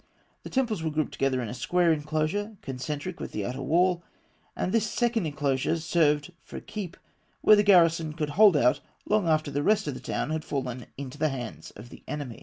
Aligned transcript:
The 0.41 0.49
temples 0.49 0.81
were 0.81 0.89
grouped 0.89 1.11
together 1.11 1.43
in 1.43 1.47
a 1.47 1.53
square 1.53 1.93
enclosure, 1.93 2.57
concentric 2.63 3.19
with 3.19 3.33
the 3.33 3.45
outer 3.45 3.61
wall; 3.61 4.01
and 4.55 4.71
this 4.71 4.89
second 4.89 5.27
enclosure 5.27 5.77
served 5.77 6.31
for 6.43 6.57
a 6.57 6.61
keep, 6.61 6.97
where 7.41 7.55
the 7.55 7.61
garrison 7.61 8.13
could 8.13 8.29
hold 8.31 8.57
out 8.57 8.79
long 9.05 9.27
after 9.27 9.51
the 9.51 9.61
rest 9.61 9.85
of 9.87 9.93
the 9.93 9.99
town 9.99 10.31
had 10.31 10.43
fallen 10.43 10.87
into 10.97 11.19
the 11.19 11.29
hands 11.29 11.69
of 11.75 11.89
the 11.89 12.01
enemy. 12.07 12.39